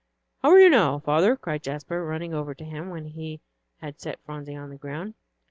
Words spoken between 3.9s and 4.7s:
set Phronsie